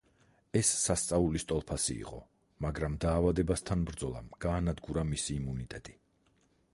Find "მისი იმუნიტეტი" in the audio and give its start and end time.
5.11-5.99